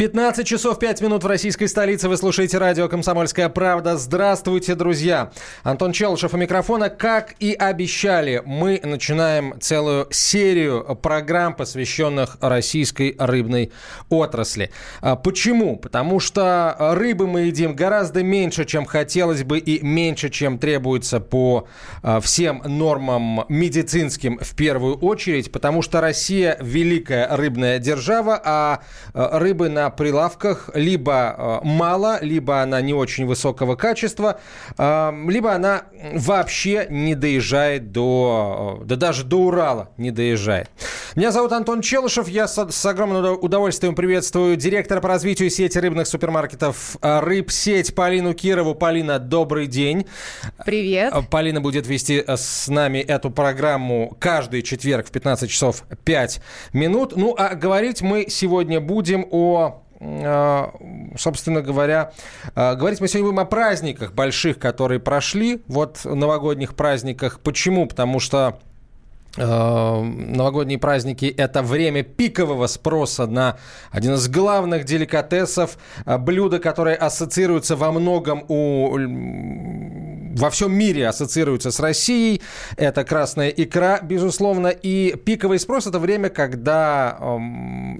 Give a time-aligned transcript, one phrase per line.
[0.00, 2.08] 15 часов 5 минут в российской столице.
[2.08, 3.98] Вы слушаете радио «Комсомольская правда».
[3.98, 5.30] Здравствуйте, друзья.
[5.62, 6.88] Антон Челышев у микрофона.
[6.88, 13.72] Как и обещали, мы начинаем целую серию программ, посвященных российской рыбной
[14.08, 14.70] отрасли.
[15.02, 15.76] А почему?
[15.76, 21.68] Потому что рыбы мы едим гораздо меньше, чем хотелось бы, и меньше, чем требуется по
[22.02, 28.80] а, всем нормам медицинским в первую очередь, потому что Россия великая рыбная держава, а,
[29.12, 34.40] а рыбы на прилавках либо э, мало, либо она не очень высокого качества,
[34.78, 40.70] э, либо она вообще не доезжает до, э, да даже до Урала не доезжает.
[41.14, 46.06] Меня зовут Антон Челышев, я с, с огромным удовольствием приветствую директора по развитию сети рыбных
[46.06, 48.74] супермаркетов «Рыбсеть» Полину Кирову.
[48.74, 50.06] Полина, добрый день.
[50.64, 51.12] Привет.
[51.30, 56.40] Полина будет вести с нами эту программу каждый четверг в 15 часов 5
[56.72, 57.16] минут.
[57.16, 62.12] Ну, а говорить мы сегодня будем о собственно говоря,
[62.54, 67.40] а, говорить мы сегодня будем о праздниках больших, которые прошли, вот новогодних праздниках.
[67.40, 67.86] Почему?
[67.86, 68.58] Потому что
[69.36, 73.58] а, новогодние праздники– это время пикового спроса на
[73.90, 78.96] один из главных деликатесов, блюда, которые ассоциируются во многом у
[80.30, 82.40] во всем мире ассоциируется с Россией.
[82.76, 84.68] Это красная икра, безусловно.
[84.68, 87.38] И пиковый спрос– это время, когда э,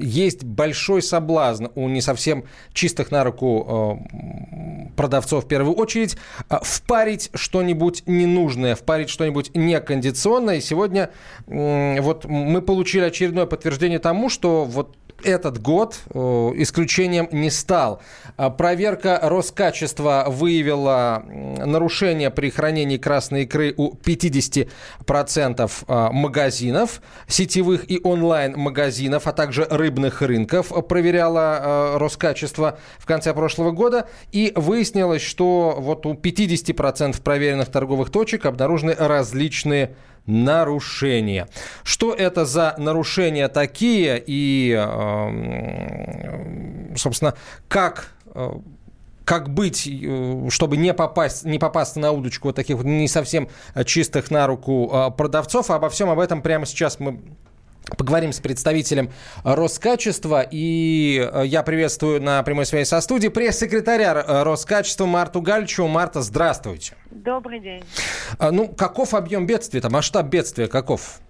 [0.00, 6.16] есть большой соблазн у не совсем чистых на руку э, продавцов в первую очередь
[6.48, 10.56] э, впарить что-нибудь ненужное, впарить что-нибудь некондиционное.
[10.56, 11.10] И сегодня
[11.46, 16.18] э, вот мы получили очередное подтверждение тому, что вот этот год э,
[16.56, 18.00] исключением не стал.
[18.36, 24.68] А проверка Роскачества выявила нарушения при хранении красной икры у 50%
[25.86, 33.72] а, магазинов, сетевых и онлайн-магазинов, а также рыбных рынков проверяла а, Роскачество в конце прошлого
[33.72, 34.08] года.
[34.32, 39.96] И выяснилось, что вот у 50% проверенных торговых точек обнаружены различные
[40.30, 41.48] нарушения.
[41.82, 46.16] Что это за нарушения такие и, эм,
[46.96, 47.34] собственно,
[47.68, 48.52] как э,
[49.24, 53.48] как быть, э, чтобы не попасть, не попасть на удочку вот таких вот не совсем
[53.84, 55.70] чистых на руку э, продавцов.
[55.70, 57.20] Обо всем об этом прямо сейчас мы
[57.96, 59.10] Поговорим с представителем
[59.42, 60.46] Роскачества.
[60.48, 65.86] И э, я приветствую на прямой связи со студией пресс-секретаря э, Роскачества Марту Гальчу.
[65.86, 66.94] Марта, здравствуйте.
[67.10, 67.84] Добрый день.
[68.38, 71.20] Ну, каков объем бедствия, там, масштаб бедствия каков?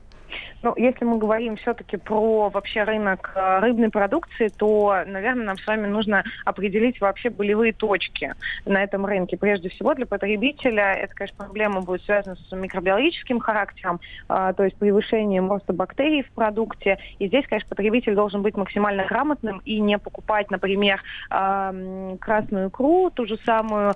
[0.63, 5.67] Ну, если мы говорим все-таки про вообще рынок э, рыбной продукции, то, наверное, нам с
[5.67, 8.35] вами нужно определить вообще болевые точки
[8.67, 9.39] на этом рынке.
[9.39, 14.77] Прежде всего, для потребителя это, конечно, проблема будет связана с микробиологическим характером, э, то есть
[14.77, 16.99] превышением роста бактерий в продукте.
[17.19, 23.11] И здесь, конечно, потребитель должен быть максимально грамотным и не покупать, например, э, красную икру,
[23.11, 23.95] ту же самую,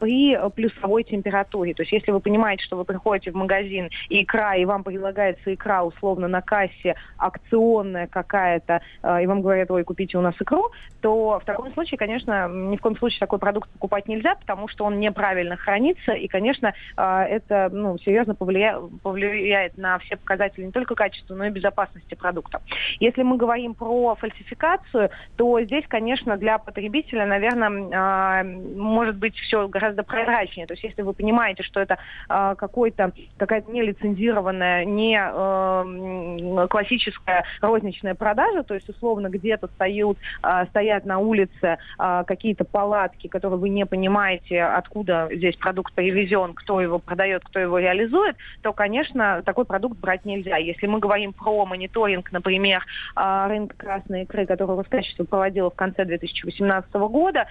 [0.00, 1.74] при плюсовой температуре.
[1.74, 5.54] То есть если вы понимаете, что вы приходите в магазин и икра, и вам предлагается
[5.54, 10.70] икра условно на кассе акционная какая-то, э, и вам говорят, ой, купите у нас икру,
[11.00, 14.84] то в таком случае, конечно, ни в коем случае такой продукт покупать нельзя, потому что
[14.84, 18.78] он неправильно хранится, и, конечно, э, это ну, серьезно повлия...
[19.02, 22.60] повлияет на все показатели не только качества, но и безопасности продукта.
[22.98, 28.44] Если мы говорим про фальсификацию, то здесь, конечно, для потребителя, наверное, э,
[28.76, 30.66] может быть все гораздо прозрачнее.
[30.66, 35.18] То есть если вы понимаете, что это какой-то, какая-то нелицензированная, не
[36.68, 43.26] классическая розничная продажа, то есть условно где-то стоят, а, стоят на улице а, какие-то палатки,
[43.26, 48.72] которые вы не понимаете, откуда здесь продукт привезен, кто его продает, кто его реализует, то,
[48.72, 50.56] конечно, такой продукт брать нельзя.
[50.56, 52.84] Если мы говорим про мониторинг, например,
[53.14, 57.46] а, рынка красной икры, который Роскачество проводило в конце 2018 года,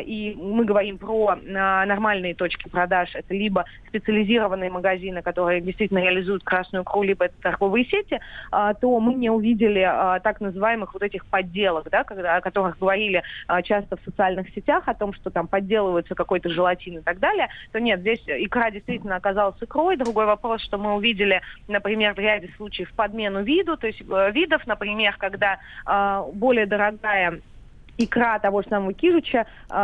[0.00, 6.84] и мы говорим про нормальные точки продаж, это либо специализированные магазины, которые действительно реализуют красную
[6.84, 8.20] икру, либо это торговые сети,
[8.50, 13.22] а, то мы не увидели а, так называемых вот этих подделок, да, о которых говорили
[13.46, 17.48] а, часто в социальных сетях, о том, что там подделывается какой-то желатин и так далее,
[17.72, 19.96] то нет, здесь икра действительно оказалась икрой.
[19.96, 24.66] Другой вопрос, что мы увидели, например, в ряде случаев подмену виду, то есть э, видов,
[24.66, 25.58] например, когда
[26.34, 27.40] более дорогая
[27.98, 29.74] икра того же самого кижуча э,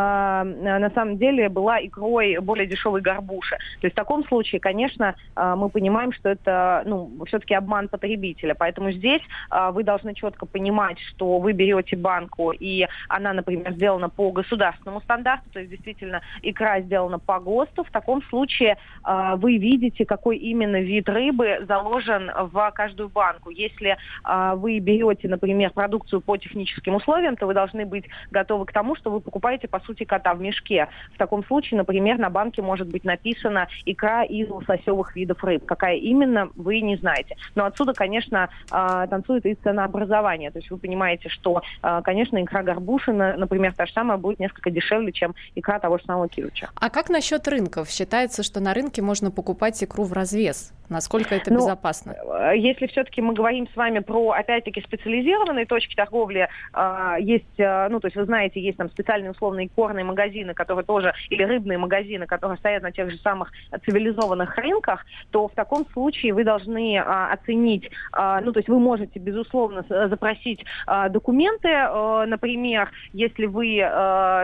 [0.43, 3.57] на самом деле была икрой более дешевой горбуши.
[3.81, 8.55] То есть в таком случае, конечно, э, мы понимаем, что это ну, все-таки обман потребителя.
[8.55, 14.09] Поэтому здесь э, вы должны четко понимать, что вы берете банку, и она, например, сделана
[14.09, 17.85] по государственному стандарту, то есть действительно икра сделана по ГОСТу.
[17.85, 18.77] В таком случае
[19.07, 23.51] э, вы видите, какой именно вид рыбы заложен в каждую банку.
[23.51, 28.67] Если э, вы берете, например, продукцию по техническим условиям, то вы должны быть быть готовы
[28.67, 30.89] к тому, что вы покупаете, по сути, кота в мешке.
[31.15, 35.65] В таком случае, например, на банке может быть написано икра из лососевых видов рыб.
[35.65, 37.37] Какая именно, вы не знаете.
[37.55, 40.51] Но отсюда, конечно, а, танцует и ценообразование.
[40.51, 44.71] То есть вы понимаете, что, а, конечно, икра горбушина, например, та же самая, будет несколько
[44.71, 46.71] дешевле, чем икра того же самого килча.
[46.75, 47.89] А как насчет рынков?
[47.89, 50.73] Считается, что на рынке можно покупать икру в развес.
[50.89, 52.13] Насколько это ну, безопасно?
[52.13, 57.89] Э, если все-таки мы говорим с вами про, опять-таки, специализированные точки торговли, э, есть, э,
[57.89, 61.79] ну, то есть вы знаете, есть там специальные условные корные магазины, которые тоже, или рыбные
[61.79, 63.53] магазины, которые стоят на тех же самых
[63.85, 69.85] цивилизованных рынках, то в таком случае вы должны оценить, ну, то есть вы можете, безусловно,
[69.89, 70.65] запросить
[71.11, 71.69] документы,
[72.27, 73.77] например, если вы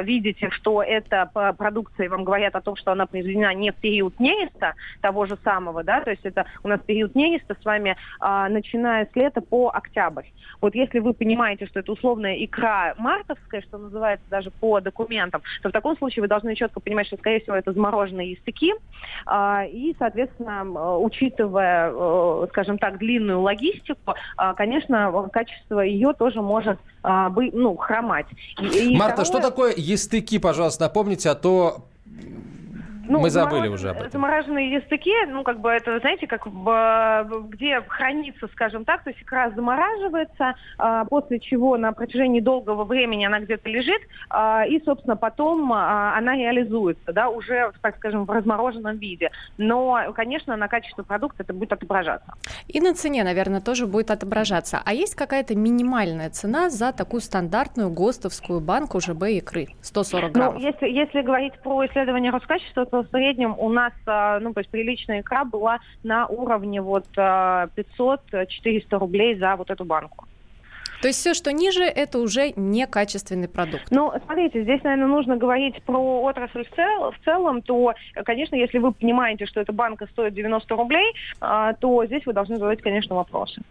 [0.05, 4.75] видите, что эта продукция, вам говорят о том, что она произведена не в период нереста
[5.01, 9.07] того же самого, да, то есть это у нас период нереста с вами, а, начиная
[9.07, 10.27] с лета по октябрь.
[10.61, 15.69] Вот если вы понимаете, что это условная икра мартовская, что называется даже по документам, то
[15.69, 18.75] в таком случае вы должны четко понимать, что, скорее всего, это замороженные истыки.
[19.27, 26.79] А, и, соответственно, учитывая, э, скажем так, длинную логистику, а, конечно, качество ее тоже может
[27.03, 28.27] а, быть, ну, хромать.
[28.61, 29.41] И, Марта, второе...
[29.41, 31.85] что такое естыки, пожалуйста, напомните, а то
[33.09, 34.11] ну, Мы забыли уже об этом.
[34.11, 39.23] Замороженные языки, ну, как бы это, знаете, как в, где хранится, скажем так, то есть
[39.23, 45.17] икра замораживается, а, после чего на протяжении долгого времени она где-то лежит, а, и, собственно,
[45.17, 49.31] потом а, она реализуется, да, уже, так скажем, в размороженном виде.
[49.57, 52.35] Но, конечно, на качество продукта это будет отображаться.
[52.69, 54.83] И на цене, наверное, тоже будет отображаться.
[54.85, 59.69] А есть какая-то минимальная цена за такую стандартную ГОСТовскую банку ЖБ икры?
[59.83, 60.55] 140 граммов.
[60.55, 64.61] Ну, если, если говорить про исследование Роскачества, то в среднем у нас, а, ну, то
[64.61, 67.69] есть приличная икра была на уровне вот 500-400
[68.33, 70.27] а, рублей за вот эту банку.
[71.01, 73.85] То есть все, что ниже, это уже некачественный продукт.
[73.91, 78.79] Ну, смотрите, здесь, наверное, нужно говорить про отрасль в, цел, в целом, то, конечно, если
[78.79, 83.15] вы понимаете, что эта банка стоит 90 рублей, а, то здесь вы должны задать, конечно,
[83.15, 83.63] вопросы.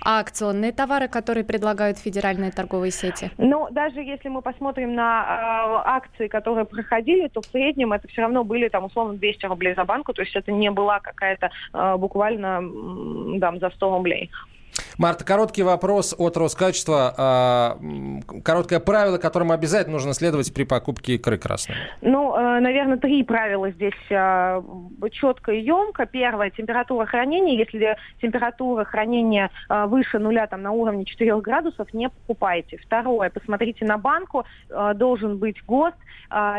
[0.00, 3.30] А акционные товары, которые предлагают федеральные торговые сети?
[3.38, 8.22] Ну, даже если мы посмотрим на э, акции, которые проходили, то в среднем это все
[8.22, 11.96] равно были там условно 200 рублей за банку, то есть это не была какая-то э,
[11.96, 12.60] буквально
[13.40, 14.30] там за 100 рублей.
[14.98, 17.14] Марта, короткий вопрос от Роскачества.
[17.16, 17.78] А,
[18.42, 21.76] короткое правило, которому обязательно нужно следовать при покупке икры красной.
[22.02, 24.60] Ну, э, наверное, три правила здесь а,
[25.12, 26.04] четко и емко.
[26.06, 27.56] Первое, температура хранения.
[27.56, 32.78] Если температура хранения а, выше нуля, там, на уровне 4 градусов, не покупайте.
[32.78, 34.44] Второе, посмотрите на банку,
[34.96, 35.96] должен быть ГОСТ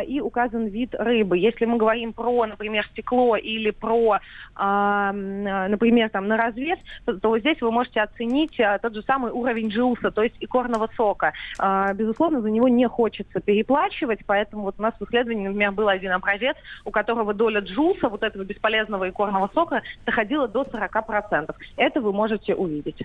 [0.07, 1.37] и указан вид рыбы.
[1.37, 4.19] Если мы говорим про, например, стекло или про,
[4.55, 8.28] например, там, на развес, то, то здесь вы можете оценить
[8.59, 11.33] а, тот же самый уровень джиуса, то есть икорного сока.
[11.57, 15.87] А, безусловно, за него не хочется переплачивать, поэтому вот у нас в исследовании, например, был
[15.87, 16.55] один образец,
[16.85, 21.53] у которого доля джиуса, вот этого бесполезного икорного сока, доходила до 40%.
[21.77, 23.01] Это вы можете увидеть.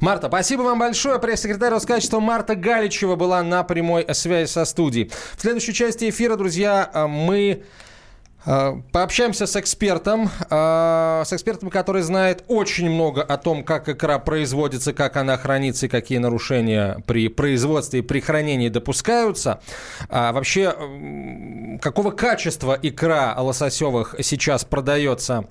[0.00, 1.18] Марта, спасибо вам большое.
[1.18, 5.10] Пресс-секретарь Роскачества Марта Галичева была на прямой связи со студией.
[5.36, 7.85] В следующей части эфира, друзья, мы а,
[8.92, 14.92] пообщаемся с экспертом, а, с экспертом, который знает очень много о том, как икра производится,
[14.92, 19.60] как она хранится и какие нарушения при производстве и при хранении допускаются.
[20.08, 25.46] А вообще, какого качества икра лососевых сейчас продается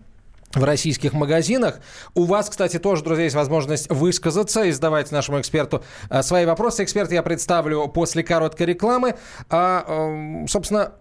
[0.53, 1.79] в российских магазинах.
[2.13, 6.83] У вас, кстати, тоже, друзья, есть возможность высказаться и задавать нашему эксперту а, свои вопросы.
[6.83, 9.15] Эксперт я представлю после короткой рекламы.
[9.49, 10.93] А, собственно,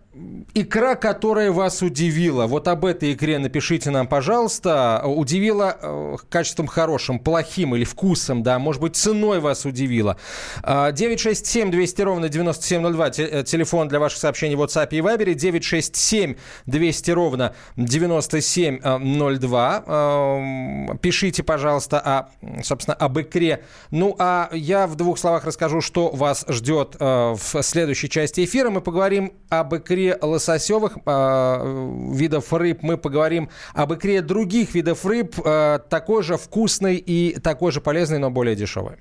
[0.54, 5.02] Икра, которая вас удивила, вот об этой икре напишите нам, пожалуйста.
[5.04, 10.16] Удивила э, качеством хорошим, плохим или вкусом, да, может быть, ценой вас удивила.
[10.62, 17.10] 967 200 ровно 9702, э, телефон для ваших сообщений в WhatsApp и Viber, 967 200
[17.10, 19.84] ровно 9702.
[19.86, 22.28] Э, пишите, пожалуйста, о,
[22.62, 23.64] собственно, об икре.
[23.90, 28.70] Ну, а я в двух словах расскажу, что вас ждет в следующей части эфира.
[28.70, 35.04] Мы поговорим об икре икре лососевых э, видов рыб мы поговорим об икре других видов
[35.04, 38.96] рыб, э, такой же вкусной и такой же полезной, но более дешевой.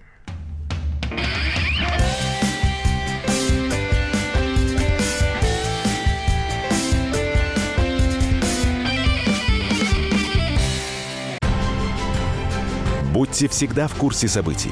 [13.13, 14.71] Будьте всегда в курсе событий.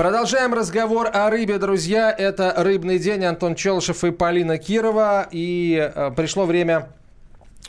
[0.00, 2.10] Продолжаем разговор о рыбе, друзья.
[2.10, 3.22] Это «Рыбный день».
[3.22, 5.28] Антон Челышев и Полина Кирова.
[5.30, 6.88] И э, пришло время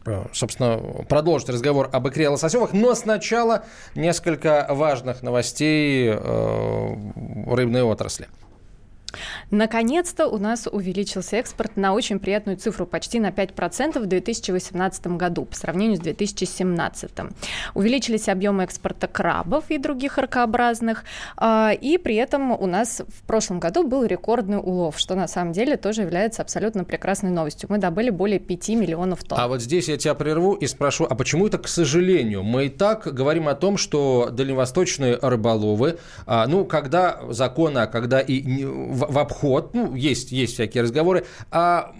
[0.05, 0.77] э, собственно,
[1.09, 2.71] продолжить разговор об икре лососевых.
[2.71, 6.95] Но сначала несколько важных новостей э,
[7.47, 8.29] рыбной отрасли.
[9.51, 15.43] Наконец-то у нас увеличился экспорт на очень приятную цифру, почти на 5% в 2018 году
[15.43, 17.11] по сравнению с 2017.
[17.73, 21.03] Увеличились объемы экспорта крабов и других ракообразных,
[21.35, 25.51] а, и при этом у нас в прошлом году был рекордный улов, что на самом
[25.51, 27.67] деле тоже является абсолютно прекрасной новостью.
[27.69, 29.37] Мы добыли более 5 миллионов тонн.
[29.37, 32.43] А вот здесь я тебя прерву и спрошу, а почему это к сожалению?
[32.43, 38.21] Мы и так говорим о том, что дальневосточные рыболовы, а, ну, когда законы, а когда
[38.21, 41.93] и в, в обход, ну, есть, есть всякие разговоры, а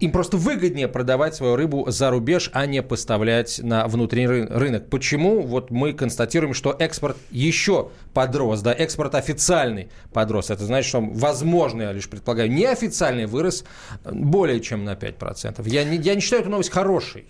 [0.00, 4.88] им просто выгоднее продавать свою рыбу за рубеж, а не поставлять на внутренний рынок.
[4.90, 5.42] Почему?
[5.42, 10.50] Вот мы констатируем, что экспорт еще подрос, да, экспорт официальный подрос.
[10.50, 13.64] Это значит, что возможно, я лишь предполагаю, неофициальный вырос
[14.04, 15.68] более чем на 5%.
[15.68, 17.26] Я не, я не считаю эту новость хорошей.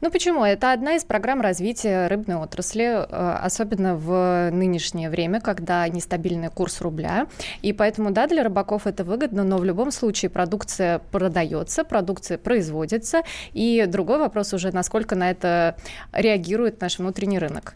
[0.00, 0.44] Ну почему?
[0.44, 6.80] Это одна из программ развития рыбной отрасли, э, особенно в нынешнее время, когда нестабильный курс
[6.80, 7.26] рубля.
[7.62, 13.22] И поэтому, да, для рыбаков это выгодно, но в любом случае продукция продается, продукция производится.
[13.52, 15.76] И другой вопрос уже, насколько на это
[16.12, 17.74] реагирует наш внутренний рынок.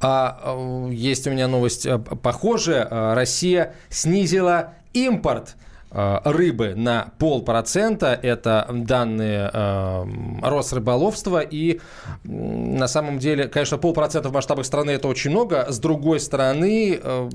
[0.00, 3.14] А, э, есть у меня новость э, похожая.
[3.14, 5.56] Россия снизила импорт
[5.90, 8.18] рыбы на полпроцента.
[8.22, 10.04] Это данные э,
[10.42, 11.40] Росрыболовства.
[11.40, 11.80] И
[12.24, 15.66] на самом деле, конечно, полпроцента в масштабах страны это очень много.
[15.68, 17.28] С другой стороны, э,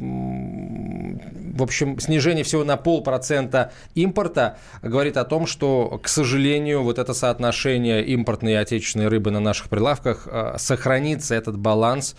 [1.56, 7.14] в общем, снижение всего на полпроцента импорта говорит о том, что, к сожалению, вот это
[7.14, 12.18] соотношение импортной и отечественной рыбы на наших прилавках э, сохранится этот баланс.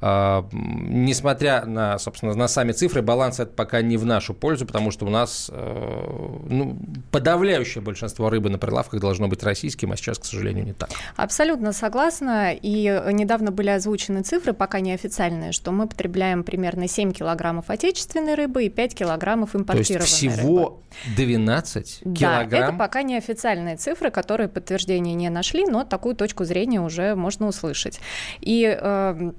[0.00, 4.90] Э, несмотря на, собственно, на сами цифры, баланс это пока не в нашу пользу, потому
[4.90, 6.78] что у нас э, ну,
[7.10, 10.88] подавляющее большинство рыбы на прилавках должно быть российским, а сейчас, к сожалению, не так.
[11.16, 12.54] Абсолютно согласна.
[12.54, 18.64] И недавно были озвучены цифры, пока неофициальные, что мы потребляем примерно 7 килограммов отечественной рыбы
[18.64, 21.16] и 5 килограммов импортированной То есть всего рыбы.
[21.16, 22.48] 12 килограмм?
[22.48, 27.48] Да, это пока неофициальные цифры, которые подтверждения не нашли, но такую точку зрения уже можно
[27.48, 27.98] услышать.
[28.40, 29.32] И э,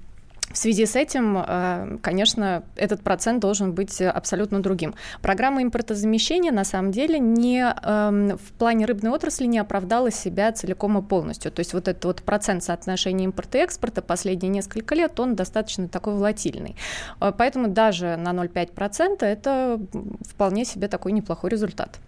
[0.51, 4.95] в связи с этим, э, конечно, этот процент должен быть абсолютно другим.
[5.21, 10.97] Программа импортозамещения на самом деле не эм, в плане рыбной отрасли не оправдала себя целиком
[10.97, 11.51] и полностью.
[11.51, 15.87] То есть вот этот вот процент соотношения импорта и экспорта последние несколько лет, он достаточно
[15.87, 16.75] такой волатильный.
[17.21, 19.79] Э, поэтому даже на 0,5% это
[20.21, 21.99] вполне себе такой неплохой результат.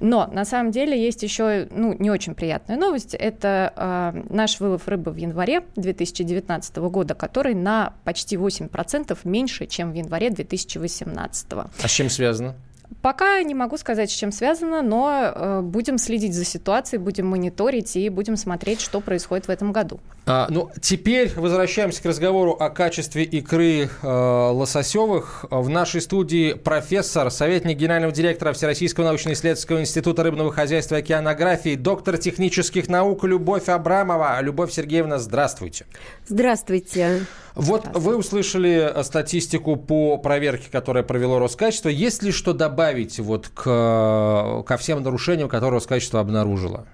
[0.00, 3.14] Но на самом деле есть еще ну, не очень приятная новость.
[3.14, 9.92] Это э, наш вылов рыбы в январе 2019 года, который на почти 8% меньше, чем
[9.92, 11.46] в январе 2018.
[11.52, 12.54] А с чем связано?
[13.02, 17.94] Пока не могу сказать, с чем связано, но э, будем следить за ситуацией, будем мониторить
[17.96, 20.00] и будем смотреть, что происходит в этом году.
[20.26, 25.44] А, ну, теперь возвращаемся к разговору о качестве икры э, лососевых.
[25.50, 32.18] В нашей студии профессор, советник генерального директора Всероссийского научно-исследовательского института рыбного хозяйства и океанографии, доктор
[32.18, 34.40] технических наук Любовь Абрамова.
[34.40, 35.86] Любовь Сергеевна, здравствуйте.
[36.28, 37.26] Здравствуйте.
[37.54, 41.88] Вот вы услышали э, статистику по проверке, которая провело Роскачество.
[41.88, 46.86] Есть ли что добавить вот к, э, ко всем нарушениям, которые Роскачество обнаружило?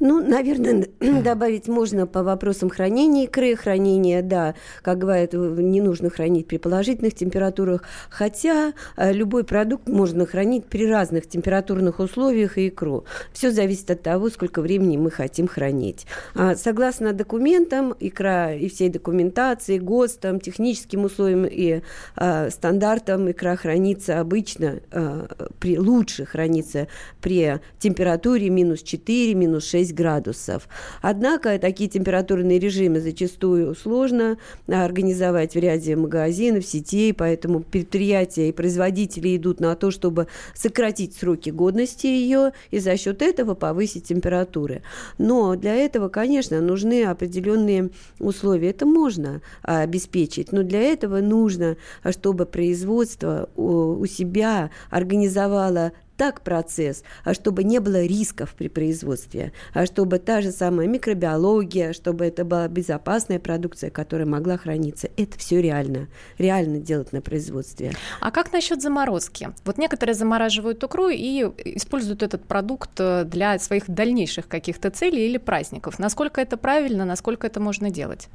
[0.00, 0.88] Ну, наверное,
[1.22, 3.56] добавить можно по вопросам хранения икры.
[3.56, 10.26] Хранение, да, как говорят, не нужно хранить при положительных температурах, хотя э, любой продукт можно
[10.26, 13.04] хранить при разных температурных условиях и икру.
[13.32, 16.06] Все зависит от того, сколько времени мы хотим хранить.
[16.34, 21.82] А, согласно документам, икра и всей документации, ГОСТам, техническим условиям и
[22.16, 26.88] а, стандартам, икра хранится обычно, а, при, лучше хранится
[27.20, 30.68] при температуре минус 4, минус 6 6 градусов.
[31.00, 34.36] Однако такие температурные режимы зачастую сложно
[34.66, 41.50] организовать в ряде магазинов, сетей, поэтому предприятия и производители идут на то, чтобы сократить сроки
[41.50, 44.82] годности ее и за счет этого повысить температуры.
[45.18, 48.70] Но для этого, конечно, нужны определенные условия.
[48.70, 51.76] Это можно обеспечить, но для этого нужно,
[52.10, 59.86] чтобы производство у себя организовало так процесс, а чтобы не было рисков при производстве, а
[59.86, 65.08] чтобы та же самая микробиология, чтобы это была безопасная продукция, которая могла храниться.
[65.16, 66.08] Это все реально.
[66.38, 67.92] Реально делать на производстве.
[68.20, 69.50] А как насчет заморозки?
[69.64, 71.42] Вот некоторые замораживают икру и
[71.76, 75.98] используют этот продукт э, для своих дальнейших каких-то целей или праздников.
[75.98, 78.28] Насколько это правильно, насколько это можно делать?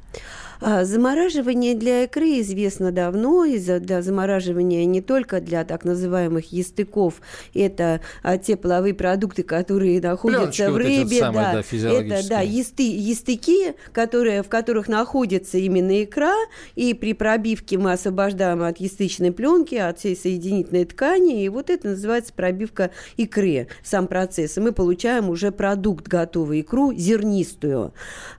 [0.60, 7.20] А, замораживание для икры известно давно, и для замораживания не только для так называемых естыков,
[7.70, 12.28] это а, те половые продукты, которые находятся Пленочки в рыбе, вот самые, да, да, это
[12.28, 16.34] да, есты, естыки, которые, в которых находится именно икра,
[16.74, 21.88] и при пробивке мы освобождаем от естычной пленки, от всей соединительной ткани, и вот это
[21.88, 27.92] называется пробивка икры, сам процесс, и мы получаем уже продукт готовый, икру зернистую.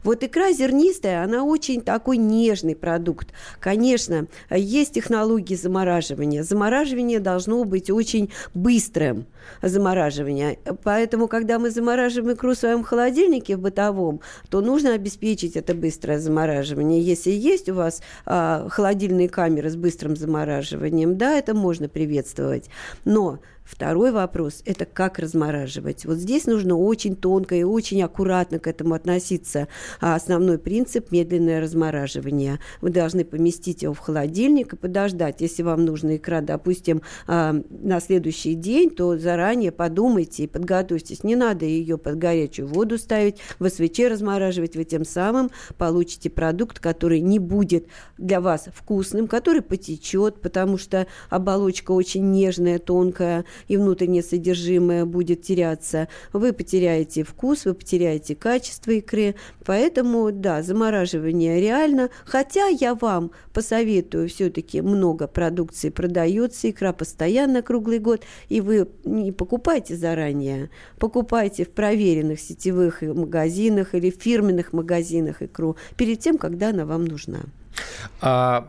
[0.04, 3.30] Вот икра зернистая, она очень такой нежный продукт.
[3.60, 6.44] Конечно, есть технологии замораживания.
[6.44, 9.21] Замораживание должно быть очень быстрым
[9.62, 10.60] замораживание.
[10.84, 16.20] Поэтому, когда мы замораживаем икру в своем холодильнике в бытовом, то нужно обеспечить это быстрое
[16.20, 17.02] замораживание.
[17.02, 22.70] Если есть у вас а, холодильные камеры с быстрым замораживанием, да, это можно приветствовать.
[23.06, 26.06] Но Второй вопрос– это как размораживать.
[26.06, 29.68] Вот здесь нужно очень тонко и очень аккуратно к этому относиться.
[30.00, 32.60] А основной принцип– медленное размораживание.
[32.82, 35.42] Вы должны поместить его в холодильник и подождать.
[35.42, 41.24] Если вам нужна икра, допустим, а, на следующий день, то заранее подумайте и подготовьтесь.
[41.24, 44.76] Не надо ее под горячую воду ставить, в СВЧ размораживать.
[44.76, 47.88] Вы тем самым получите продукт, который не будет
[48.18, 55.42] для вас вкусным, который потечет, потому что оболочка очень нежная, тонкая, и внутреннее содержимое будет
[55.42, 56.08] теряться.
[56.34, 59.36] Вы потеряете вкус, вы потеряете качество икры.
[59.66, 62.10] Поэтому, да, замораживание реально.
[62.26, 69.32] Хотя я вам посоветую, все-таки много продукции продается, икра постоянно круглый год, и вы не
[69.32, 76.86] покупайте заранее, покупайте в проверенных сетевых магазинах или фирменных магазинах икру перед тем, когда она
[76.86, 77.40] вам нужна.
[78.22, 78.68] А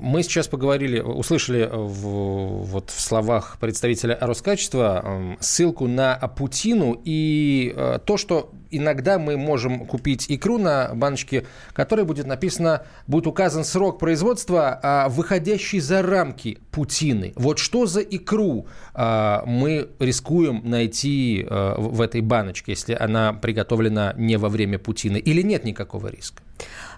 [0.00, 7.98] мы сейчас поговорили, услышали в, вот в словах представителя Роскачества ссылку на Путину и э,
[8.04, 13.98] то, что иногда мы можем купить икру на баночке, которой будет написано, будет указан срок
[13.98, 17.32] производства, а, выходящий за рамки путины.
[17.36, 24.14] Вот что за икру а, мы рискуем найти а, в этой баночке, если она приготовлена
[24.16, 26.42] не во время путины, или нет никакого риска?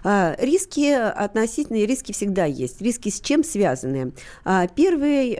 [0.03, 2.81] Риски, относительные риски всегда есть.
[2.81, 4.13] Риски с чем связаны?
[4.75, 5.35] Первый,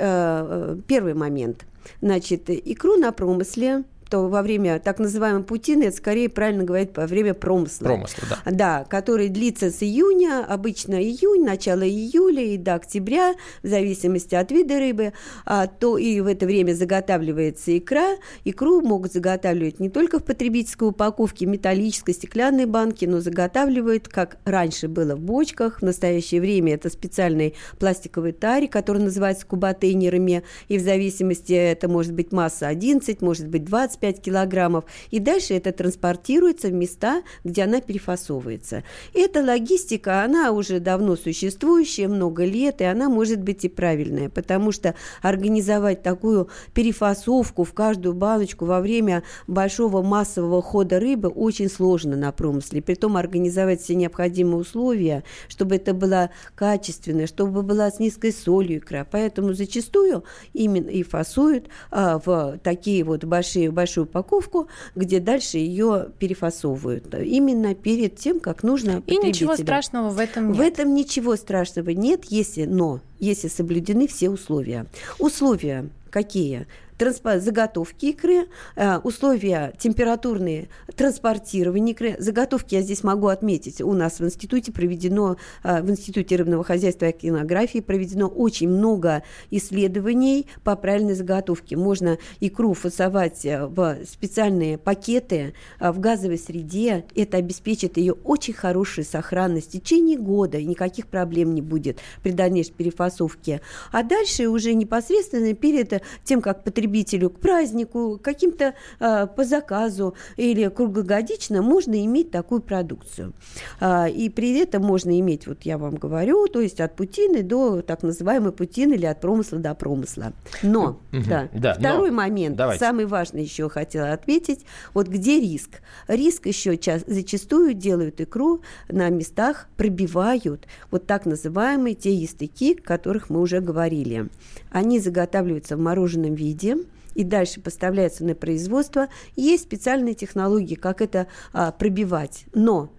[0.84, 1.66] первый момент.
[2.02, 7.08] Значит, икру на промысле что во время так называемой путины, это скорее правильно говорить во
[7.08, 7.86] время промысла.
[7.86, 8.52] Промысла, да.
[8.52, 14.52] Да, который длится с июня, обычно июнь, начало июля и до октября, в зависимости от
[14.52, 15.14] вида рыбы,
[15.46, 18.18] а, то и в это время заготавливается икра.
[18.44, 24.90] Икру могут заготавливать не только в потребительской упаковке, металлической, стеклянной банке, но заготавливают, как раньше
[24.90, 25.80] было в бочках.
[25.80, 32.12] В настоящее время это специальный пластиковый тари, который называется кубатейнерами, и в зависимости это может
[32.12, 37.64] быть масса 11, может быть 20 25 килограммов, и дальше это транспортируется в места, где
[37.64, 38.84] она перефасовывается.
[39.14, 44.72] эта логистика, она уже давно существующая, много лет, и она может быть и правильная, потому
[44.72, 52.16] что организовать такую перефасовку в каждую баночку во время большого массового хода рыбы очень сложно
[52.16, 52.82] на промысле.
[52.82, 59.06] Притом организовать все необходимые условия, чтобы это было качественно, чтобы была с низкой солью икра.
[59.10, 65.58] Поэтому зачастую именно и фасуют а, в такие вот большие, большие большую упаковку, где дальше
[65.58, 67.14] ее перефасовывают.
[67.14, 70.58] Именно перед тем, как нужно И ничего страшного в этом нет.
[70.58, 74.86] В этом ничего страшного нет, если, но, если соблюдены все условия.
[75.20, 76.68] Условия какие?
[77.10, 82.16] Заготовки икры, э, условия температурные транспортирования икры.
[82.20, 83.82] Заготовки я здесь могу отметить.
[83.82, 89.24] У нас в институте проведено, э, в Институте рыбного хозяйства и океанографии проведено очень много
[89.50, 91.76] исследований по правильной заготовке.
[91.76, 97.06] Можно икру фасовать э, в специальные пакеты в газовой среде.
[97.16, 102.32] Это обеспечит ее очень хорошей сохранность в течение года, и никаких проблем не будет при
[102.32, 103.62] дальнейшей перефасовке.
[103.92, 110.14] А дальше уже непосредственно перед тем, как потребитель потребителю к празднику, каким-то э, по заказу
[110.36, 113.34] или круглогодично можно иметь такую продукцию.
[113.80, 117.82] А, и при этом можно иметь, вот я вам говорю, то есть от путины до
[117.82, 120.34] так называемой путины или от промысла до промысла.
[120.64, 122.84] Но, угу, да, да, второй но, момент, давайте.
[122.84, 125.82] самый важный еще хотела ответить, вот где риск?
[126.08, 132.82] Риск еще час, зачастую делают икру на местах, пробивают вот так называемые те ястыки, о
[132.82, 134.28] которых мы уже говорили.
[134.72, 136.78] Они заготавливаются в мороженом виде,
[137.14, 142.46] и дальше поставляется на производство, есть специальные технологии, как это а, пробивать.
[142.54, 142.94] Но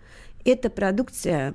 [0.44, 1.54] эта продукция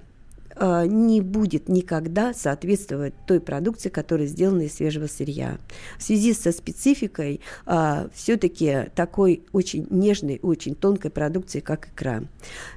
[0.85, 5.57] не будет никогда соответствовать той продукции, которая сделана из свежего сырья.
[5.97, 12.23] В связи со спецификой а, все-таки такой очень нежной, очень тонкой продукции, как икра.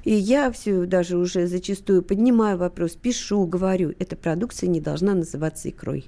[0.03, 5.69] И я все даже уже зачастую поднимаю вопрос, пишу, говорю, эта продукция не должна называться
[5.69, 6.05] икрой.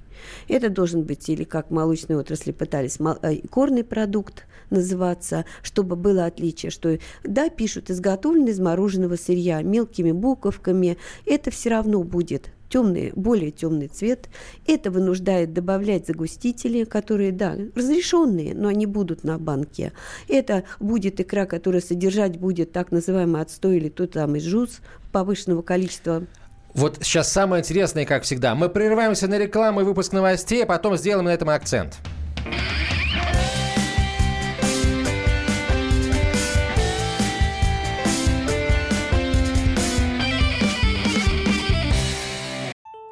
[0.48, 6.70] Это должен быть или как молочные отрасли пытались, э, икорный продукт называться, чтобы было отличие,
[6.70, 13.10] что да, пишут изготовлен из мороженого сырья мелкими буковками, это все все равно будет темный,
[13.16, 14.28] более темный цвет.
[14.66, 19.94] Это вынуждает добавлять загустители, которые, да, разрешенные, но они будут на банке.
[20.28, 26.26] Это будет икра, которая содержать будет так называемый отстой или тот самый жуз повышенного количества
[26.74, 28.56] вот сейчас самое интересное, как всегда.
[28.56, 32.00] Мы прерываемся на рекламу и выпуск новостей, а потом сделаем на этом акцент.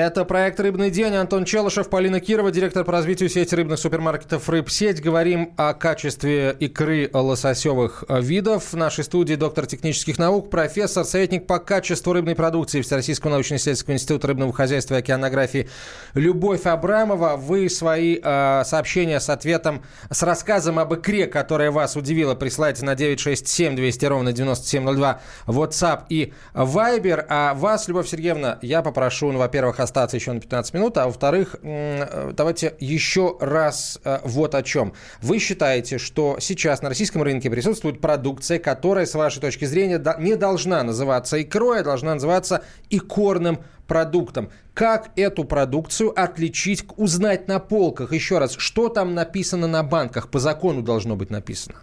[0.00, 1.14] Это проект «Рыбный день».
[1.14, 5.02] Антон Челышев, Полина Кирова, директор по развитию сети рыбных супермаркетов «Рыбсеть».
[5.02, 8.72] Говорим о качестве икры лососевых видов.
[8.72, 14.28] В нашей студии доктор технических наук, профессор, советник по качеству рыбной продукции Всероссийского научно-исследовательского института
[14.28, 15.68] рыбного хозяйства и океанографии
[16.14, 17.36] Любовь Абрамова.
[17.36, 22.94] Вы свои э, сообщения с ответом, с рассказом об икре, которая вас удивила, присылайте на
[22.94, 27.26] 967 200 ровно 9702 WhatsApp и Viber.
[27.28, 30.96] А вас, Любовь Сергеевна, я попрошу, ну, во-первых, остаться еще на 15 минут.
[30.96, 34.94] А во-вторых, э, давайте еще раз э, вот о чем.
[35.20, 40.36] Вы считаете, что сейчас на российском рынке присутствует продукция, которая, с вашей точки зрения, не
[40.36, 44.50] должна называться икрой, а должна называться икорным продуктом.
[44.72, 48.12] Как эту продукцию отличить, узнать на полках?
[48.12, 50.30] Еще раз, что там написано на банках?
[50.30, 51.76] По закону должно быть написано.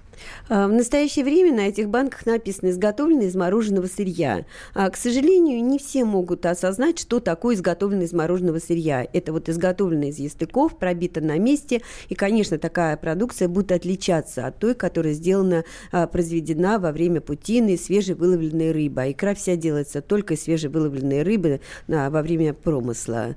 [0.49, 4.45] А, в настоящее время на этих банках написано «изготовлено из мороженого сырья».
[4.73, 9.07] А, к сожалению, не все могут осознать, что такое изготовлено из мороженого сырья.
[9.13, 11.81] Это вот изготовлено из ястыков, пробито на месте.
[12.09, 17.77] И, конечно, такая продукция будет отличаться от той, которая сделана, а, произведена во время путины
[17.77, 19.01] свежевыловленной рыбы.
[19.01, 23.35] А икра вся делается только из свежевыловленной рыбы во время промысла.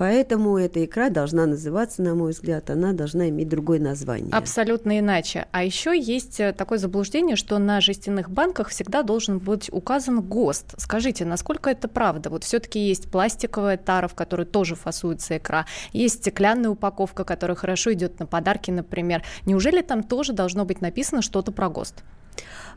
[0.00, 4.32] Поэтому эта икра должна называться, на мой взгляд, она должна иметь другое название.
[4.32, 5.46] Абсолютно иначе.
[5.52, 10.74] А еще есть э, такое заблуждение, что на жестяных банках всегда должен быть указан ГОСТ.
[10.76, 12.28] Скажите, насколько это правда?
[12.28, 17.92] Вот все-таки есть пластиковая тара, в которой тоже фасуется икра, есть стеклянная упаковка, которая хорошо
[17.92, 19.22] идет на подарки, например.
[19.46, 22.02] Неужели там тоже должно быть написано что-то про ГОСТ?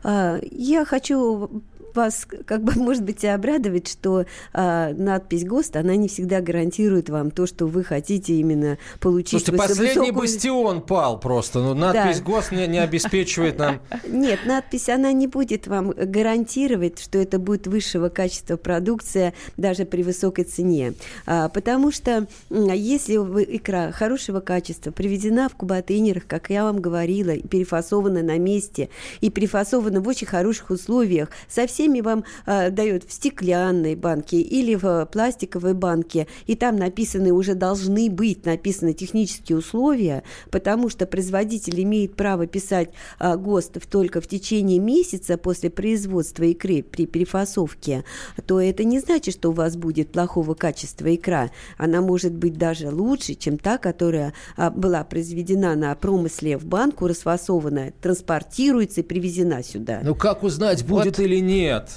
[0.02, 1.62] А, я хочу
[1.96, 7.10] вас, как бы, может быть, и обрадовать, что а, надпись ГОСТ, она не всегда гарантирует
[7.10, 9.44] вам то, что вы хотите именно получить.
[9.44, 10.14] Слушайте, последний высокую...
[10.14, 11.60] бастион пал просто.
[11.60, 12.24] Ну, надпись да.
[12.24, 13.80] ГОСТ не, не обеспечивает нам...
[14.08, 20.02] Нет, надпись, она не будет вам гарантировать, что это будет высшего качества продукция даже при
[20.02, 20.94] высокой цене.
[21.26, 28.22] А, потому что если икра хорошего качества приведена в кубатейнерах, как я вам говорила, перефасована
[28.22, 28.88] на месте
[29.20, 34.74] и перефасована в очень хороших условиях, совсем всеми вам э, дают в стеклянной банке или
[34.74, 41.82] в пластиковой банке, и там написаны уже должны быть написаны технические условия, потому что производитель
[41.82, 48.04] имеет право писать э, ГОСТов только в течение месяца после производства икры при перефасовке,
[48.46, 51.50] то это не значит, что у вас будет плохого качества икра.
[51.76, 57.06] Она может быть даже лучше, чем та, которая а, была произведена на промысле в банку,
[57.06, 60.00] расфасована, транспортируется и привезена сюда.
[60.02, 61.24] Ну как узнать, будет вот.
[61.24, 61.73] или нет?
[61.74, 61.90] Нет.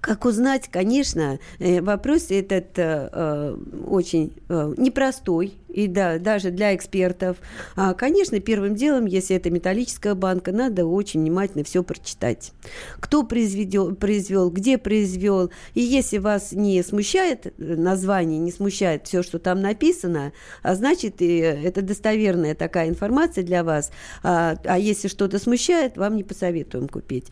[0.00, 6.74] Как узнать, конечно, э, вопрос этот э, э, очень э, непростой, и да, даже для
[6.74, 7.36] экспертов.
[7.76, 12.52] А, конечно, первым делом, если это металлическая банка, надо очень внимательно все прочитать.
[13.00, 15.50] Кто произвел, произвел, где произвел.
[15.74, 21.20] И если вас не смущает э, название, не смущает все, что там написано, а значит,
[21.20, 23.90] это достоверная такая информация для вас.
[24.22, 27.26] А, а если что-то смущает, вам не посоветуем купить.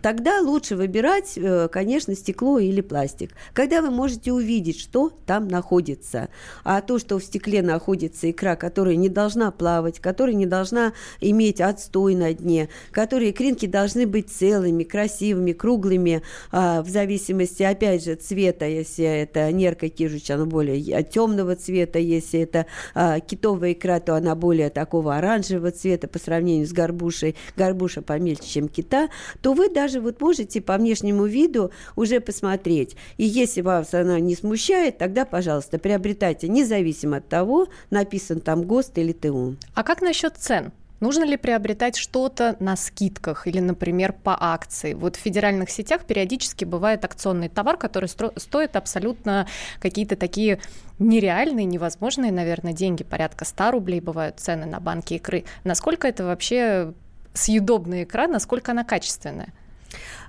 [0.00, 3.32] Тогда лучше выбирать, э, конечно, стекло или пластик.
[3.52, 6.28] Когда вы можете увидеть, что там находится.
[6.64, 10.92] А то, что в стекле находится, находится икра, которая не должна плавать, которая не должна
[11.20, 18.04] иметь отстой на дне, которые икринки должны быть целыми, красивыми, круглыми, а, в зависимости, опять
[18.04, 23.98] же, цвета, если это нерка кижуч, она более темного цвета, если это а, китовая икра,
[23.98, 29.08] то она более такого оранжевого цвета по сравнению с горбушей, горбуша помельче, чем кита,
[29.40, 32.96] то вы даже вот можете по внешнему виду уже посмотреть.
[33.16, 38.98] И если вас она не смущает, тогда, пожалуйста, приобретайте, независимо от того, написан там ГОСТ
[38.98, 39.56] или ТУ.
[39.74, 40.72] А как насчет цен?
[41.00, 44.92] Нужно ли приобретать что-то на скидках или, например, по акции?
[44.92, 49.46] Вот в федеральных сетях периодически бывает акционный товар, который стро- стоит абсолютно
[49.80, 50.60] какие-то такие
[50.98, 53.02] нереальные, невозможные, наверное, деньги.
[53.02, 55.44] Порядка 100 рублей бывают цены на банки икры.
[55.64, 56.92] Насколько это вообще
[57.32, 59.54] съедобная икра, насколько она качественная?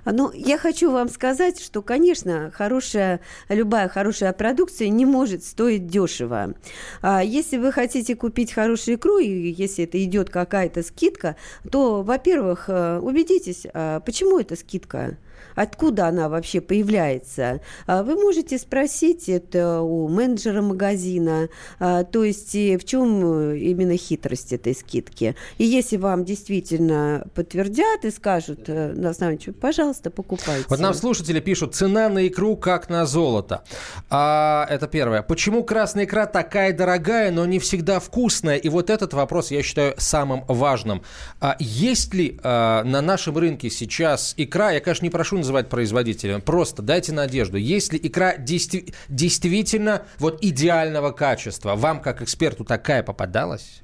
[0.04, 6.54] Ну, я хочу вам сказать, что, конечно, хорошая, любая хорошая продукция не может стоить дешево.
[7.02, 11.36] А если вы хотите купить хорошую икру, и если это идет какая-то скидка,
[11.70, 15.16] то, во-первых, э, убедитесь, а почему эта скидка?
[15.54, 17.60] Откуда она вообще появляется.
[17.86, 24.52] А вы можете спросить это у менеджера магазина, а, то есть в чем именно хитрость
[24.52, 25.34] этой скидки.
[25.58, 30.66] И если вам действительно подтвердят и скажут э, на основании, пожалуйста, покупайте.
[30.68, 33.64] Вот нам слушатели пишут, цена на икру как на золото.
[34.10, 35.22] А, это первое.
[35.22, 38.56] Почему красная икра такая дорогая, но не всегда вкусная?
[38.56, 41.02] И вот этот вопрос я считаю самым важным.
[41.40, 46.38] А есть ли а, на нашем рынке сейчас икра, я, конечно, не прошу называть производителя.
[46.38, 47.56] Просто дайте надежду.
[47.56, 53.82] Если икра действи- действительно вот идеального качества, вам как эксперту такая попадалась?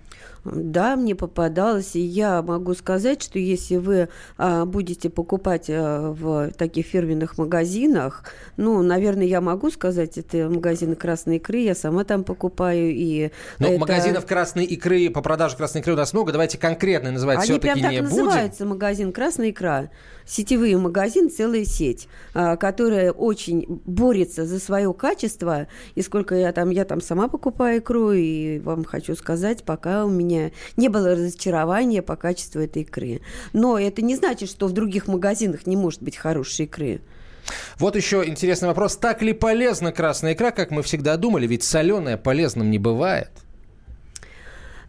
[0.52, 6.50] Да, мне попадалось, и я могу сказать, что если вы а, будете покупать а, в
[6.52, 8.24] таких фирменных магазинах,
[8.56, 13.68] ну, наверное, я могу сказать, это магазины красной икры, я сама там покупаю, и Ну,
[13.68, 13.80] это...
[13.80, 17.72] магазинов красной икры, по продаже красной икры у нас много, давайте конкретно называть Они все-таки
[17.72, 18.70] прям так не называются, будем.
[18.70, 19.90] магазин «Красная икра».
[20.26, 26.68] Сетевые магазин, целая сеть, а, которая очень борется за свое качество, и сколько я там,
[26.70, 30.37] я там сама покупаю икру, и вам хочу сказать, пока у меня
[30.76, 33.20] не было разочарования по качеству этой икры.
[33.52, 37.00] Но это не значит, что в других магазинах не может быть хорошей икры.
[37.78, 38.96] Вот еще интересный вопрос.
[38.96, 41.46] Так ли полезна красная икра, как мы всегда думали?
[41.46, 43.30] Ведь соленая полезным не бывает.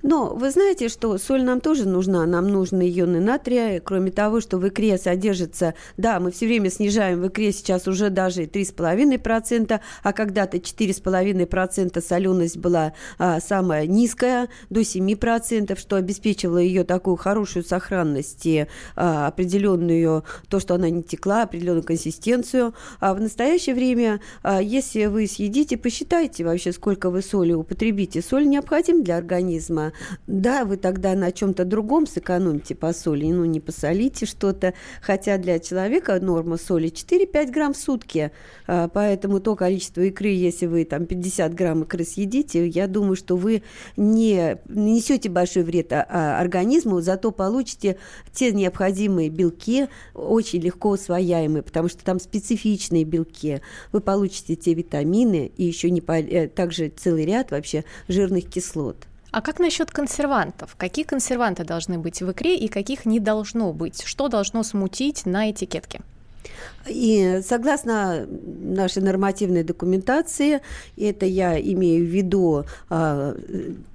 [0.02, 2.26] Но вы знаете, что соль нам тоже нужна.
[2.26, 3.82] Нам нужны ионы натрия.
[3.82, 5.74] Кроме того, что в икре содержится...
[5.98, 12.58] Да, мы все время снижаем в икре сейчас уже даже 3,5%, а когда-то 4,5% соленость
[12.58, 20.24] была а, самая низкая, до 7%, что обеспечивало ее такую хорошую сохранность и а, определенную,
[20.48, 22.74] то, что она не текла, определенную консистенцию.
[23.02, 28.22] А в настоящее время, а, если вы съедите, посчитайте вообще, сколько вы соли употребите.
[28.22, 29.89] Соль необходима для организма
[30.28, 35.60] да, вы тогда на чем-то другом сэкономите по соли, ну, не посолите что-то, хотя для
[35.60, 38.32] человека норма соли 4-5 грамм в сутки,
[38.68, 43.36] а, поэтому то количество икры, если вы там 50 грамм икры съедите, я думаю, что
[43.36, 43.64] вы
[43.98, 47.98] не несете большой вред а, а, организму, зато получите
[48.32, 53.62] те необходимые белки, очень легко усвояемые, потому что там специфичные белки.
[53.92, 59.09] Вы получите те витамины и еще не, э, также целый ряд вообще жирных кислот.
[59.32, 60.76] А как насчет консервантов?
[60.76, 64.04] Какие консерванты должны быть в икре и каких не должно быть?
[64.04, 66.02] Что должно смутить на этикетке?
[66.90, 70.62] И согласно нашей нормативной документации,
[70.98, 73.36] это я имею в виду а,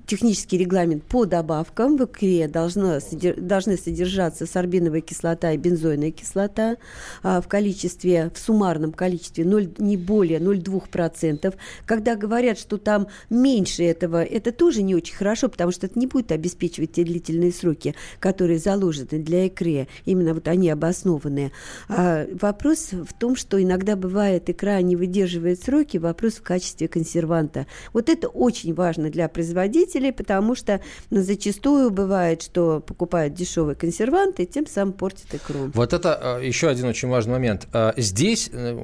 [0.07, 1.97] технический регламент по добавкам.
[1.97, 2.99] В икре должно,
[3.37, 6.77] должны содержаться сорбиновая кислота и бензойная кислота
[7.23, 11.55] а, в количестве, в суммарном количестве 0, не более 0,2%.
[11.87, 16.07] Когда говорят, что там меньше этого, это тоже не очень хорошо, потому что это не
[16.07, 19.89] будет обеспечивать те длительные сроки, которые заложены для икры.
[20.05, 21.53] Именно вот они обоснованные.
[21.89, 27.67] А вопрос в том, что иногда бывает икра не выдерживает сроки, вопрос в качестве консерванта.
[27.93, 34.47] Вот это очень важно для производителей, потому что зачастую бывает, что покупают дешевые консерванты, и
[34.47, 35.71] тем самым портят икру.
[35.75, 37.69] Вот это э, еще один очень важный момент.
[37.73, 38.79] Э, здесь э,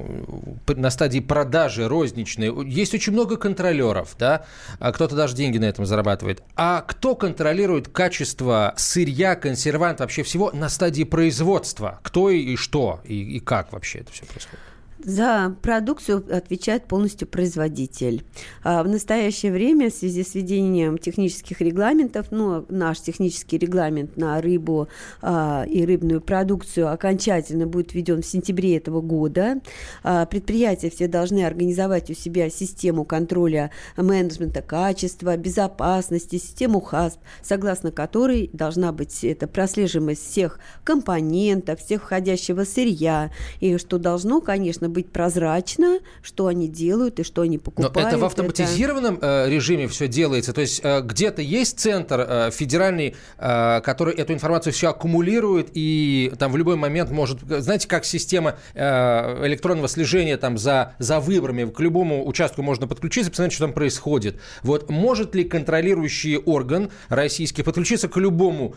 [0.67, 4.45] на стадии продажи розничной есть очень много контролеров, да,
[4.79, 6.43] а кто-то даже деньги на этом зарабатывает.
[6.55, 11.99] А кто контролирует качество сырья, консервант, вообще всего на стадии производства?
[12.03, 14.59] Кто и что, и, и как вообще это все происходит?
[15.03, 18.23] За продукцию отвечает полностью производитель.
[18.63, 24.39] А в настоящее время в связи с введением технических регламентов, ну, наш технический регламент на
[24.41, 24.89] рыбу
[25.21, 29.61] а, и рыбную продукцию окончательно будет введен в сентябре этого года.
[30.03, 37.91] А, предприятия все должны организовать у себя систему контроля менеджмента качества, безопасности, систему ХАСП, согласно
[37.91, 45.11] которой должна быть это прослеживаемость всех компонентов, всех входящего сырья, и что должно, конечно, быть
[45.11, 47.95] прозрачно, что они делают и что они покупают.
[47.95, 49.45] Но это в автоматизированном это...
[49.47, 50.53] режиме все делается?
[50.53, 56.31] То есть э, где-то есть центр э, федеральный, э, который эту информацию все аккумулирует и
[56.37, 57.39] там в любой момент может...
[57.41, 63.53] Знаете, как система электронного слежения там за, за выборами, к любому участку можно подключиться, посмотреть,
[63.53, 64.39] что там происходит.
[64.63, 68.75] Вот может ли контролирующий орган российский подключиться к любому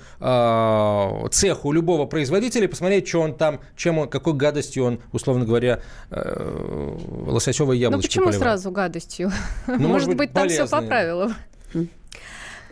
[1.30, 5.80] цеху любого производителя и посмотреть, что он там, чем он, какой гадостью он, условно говоря,
[6.10, 8.42] э, лососевой яблочки Ну почему поливать.
[8.42, 9.30] сразу гадостью?
[9.66, 11.34] Ну, может, может быть, быть, там все по правилам.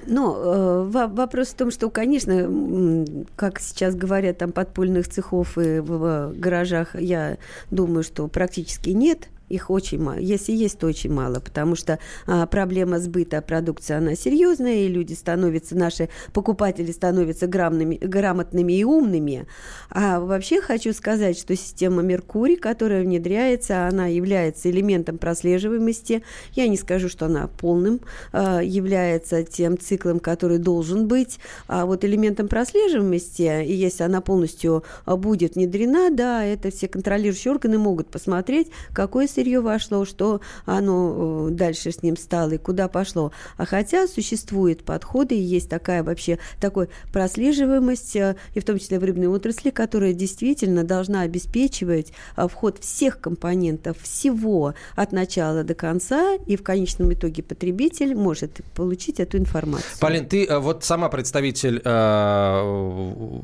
[0.04, 6.32] Ну, э, вопрос в том, что, конечно, как сейчас говорят, там подпольных цехов и в
[6.34, 7.38] гаражах, я
[7.70, 10.18] думаю, что практически нет их очень мало.
[10.18, 15.12] Если есть, то очень мало, потому что а, проблема сбыта продукции, она серьезная, и люди
[15.12, 19.46] становятся, наши покупатели становятся грамотными, грамотными и умными.
[19.90, 26.22] А вообще хочу сказать, что система Меркурий, которая внедряется, она является элементом прослеживаемости.
[26.54, 28.00] Я не скажу, что она полным
[28.32, 31.38] а, является тем циклом, который должен быть,
[31.68, 37.52] а вот элементом прослеживаемости, и если она полностью а, будет внедрена, да, это все контролирующие
[37.52, 42.86] органы могут посмотреть, какое сырье вошло, что оно э, дальше с ним стало и куда
[42.86, 43.32] пошло.
[43.56, 49.00] А хотя существуют подходы, и есть такая вообще такой прослеживаемость, э, и в том числе
[49.00, 55.74] в рыбной отрасли, которая действительно должна обеспечивать э, вход всех компонентов, всего от начала до
[55.74, 59.90] конца, и в конечном итоге потребитель может получить эту информацию.
[59.98, 63.40] Полин, ты вот сама представитель э,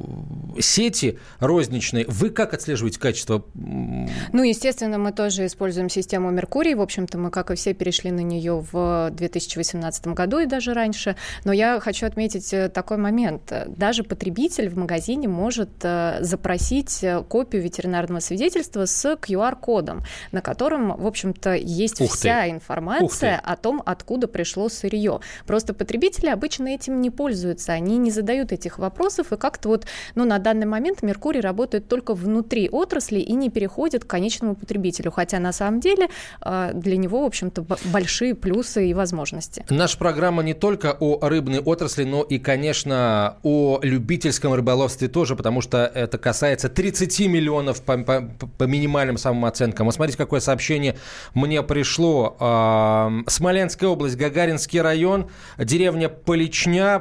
[0.61, 2.05] сети розничной.
[2.07, 3.45] Вы как отслеживаете качество?
[3.55, 6.75] Ну, естественно, мы тоже используем систему Меркурий.
[6.75, 11.17] В общем-то, мы, как и все, перешли на нее в 2018 году и даже раньше.
[11.45, 13.53] Но я хочу отметить э, такой момент.
[13.67, 20.97] Даже потребитель в магазине может э, запросить э, копию ветеринарного свидетельства с QR-кодом, на котором,
[20.97, 22.51] в общем-то, есть Ух вся ты.
[22.51, 25.21] информация о том, откуда пришло сырье.
[25.47, 30.25] Просто потребители обычно этим не пользуются, они не задают этих вопросов, и как-то вот, ну,
[30.25, 35.39] на данный момент Меркурий работает только внутри отрасли и не переходит к конечному потребителю, хотя
[35.39, 36.09] на самом деле
[36.45, 39.65] э, для него, в общем-то, большие плюсы и возможности.
[39.71, 45.61] Наша программа не только о рыбной отрасли, но и, конечно, о любительском рыболовстве тоже, потому
[45.61, 49.87] что это касается 30 миллионов по, по- по минимальным самым оценкам.
[49.87, 50.97] Вот смотрите, какое сообщение
[51.35, 52.37] мне пришло.
[52.41, 56.99] А, Смоленская область, Гагаринский район, деревня Поличня,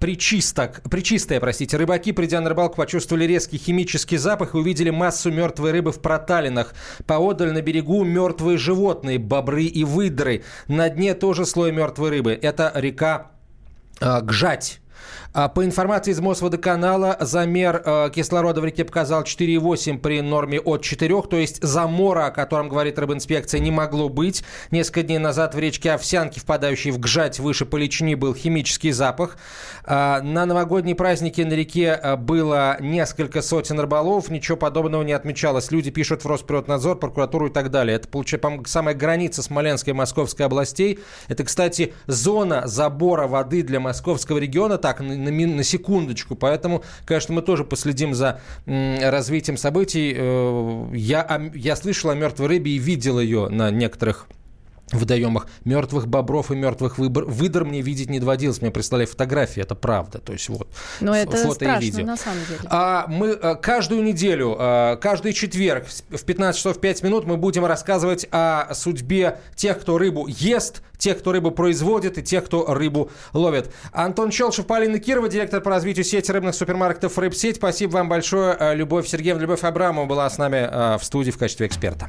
[0.00, 1.76] Причисток, Причистая, простите.
[1.76, 6.74] Рыбаки, придя на рыбалку, почувствовали резкий химический запах и увидели массу мертвой рыбы в проталинах.
[7.42, 10.44] Поодаль на берегу мертвые животные, бобры и выдры.
[10.68, 12.38] На дне тоже слой мертвой рыбы.
[12.40, 13.32] Это река
[14.00, 14.80] э, Гжать.
[15.34, 20.82] А По информации из Мосводоканала, замер э, кислорода в реке показал 4,8 при норме от
[20.82, 24.44] 4, то есть замора, о котором говорит рыбинспекция, не могло быть.
[24.70, 29.38] Несколько дней назад в речке Овсянки, впадающей в Гжать выше Полични, был химический запах.
[29.84, 35.70] А, На новогодние праздники на реке э, было несколько сотен рыболов, ничего подобного не отмечалось.
[35.70, 37.96] Люди пишут в Росприроднадзор, прокуратуру и так далее.
[37.96, 40.98] Это, получается, самая граница Смоленской и Московской областей.
[41.28, 46.34] Это, кстати, зона забора воды для московского региона, так, на, на секундочку.
[46.34, 50.14] Поэтому, конечно, мы тоже последим за развитием событий.
[50.16, 54.26] Э, Я, я слышал о мертвой рыбе и видел ее на некоторых
[54.92, 58.60] водоемах мертвых бобров и мертвых выбор, выдр мне видеть не доводилось.
[58.60, 60.18] Мне прислали фотографии, это правда.
[60.18, 60.68] То есть вот
[61.00, 62.06] Но это фото страшно, и видео.
[62.06, 62.60] на самом деле.
[62.64, 67.64] А мы э, каждую неделю, э, каждый четверг в 15 часов 5 минут мы будем
[67.64, 73.10] рассказывать о судьбе тех, кто рыбу ест, тех, кто рыбу производит и тех, кто рыбу
[73.32, 73.72] ловит.
[73.92, 77.56] Антон Челшев, Полина Кирова, директор по развитию сети рыбных супермаркетов «Рыбсеть».
[77.56, 78.56] Спасибо вам большое.
[78.58, 82.08] Э, Любовь Сергеевна, Любовь Абрамова была с нами в студии в качестве эксперта.